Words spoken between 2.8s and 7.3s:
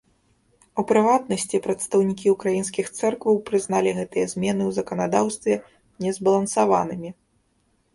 цэркваў прызналі гэтыя змены ў заканадаўстве незбалансаванымі.